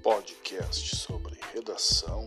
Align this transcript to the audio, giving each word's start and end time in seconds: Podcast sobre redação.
Podcast 0.00 0.94
sobre 0.94 1.36
redação. 1.52 2.24